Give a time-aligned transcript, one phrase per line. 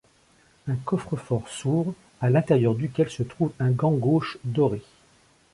[0.67, 4.81] Un coffre-fort s'ouvre, à l'intérieur duquel se trouve un gant gauche doré.